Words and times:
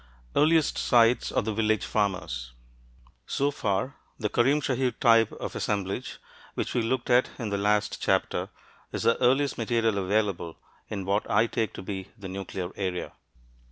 EARLIEST 0.35 0.79
SITES 0.79 1.31
OF 1.31 1.45
THE 1.45 1.53
VILLAGE 1.53 1.85
FARMERS 1.85 2.53
So 3.27 3.51
far, 3.51 3.97
the 4.17 4.29
Karim 4.29 4.59
Shahir 4.59 4.99
type 4.99 5.31
of 5.33 5.55
assemblage, 5.55 6.17
which 6.55 6.73
we 6.73 6.81
looked 6.81 7.11
at 7.11 7.29
in 7.37 7.49
the 7.51 7.57
last 7.59 8.01
chapter, 8.01 8.49
is 8.91 9.03
the 9.03 9.15
earliest 9.21 9.59
material 9.59 9.99
available 9.99 10.57
in 10.89 11.05
what 11.05 11.29
I 11.29 11.45
take 11.45 11.73
to 11.73 11.83
be 11.83 12.07
the 12.17 12.27
nuclear 12.29 12.71
area. 12.75 13.11